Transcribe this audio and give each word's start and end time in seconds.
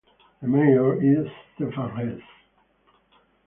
The 0.41 0.47
mayor 0.47 0.95
is 0.99 1.29
Stephan 1.53 1.91
Hesse. 1.91 2.23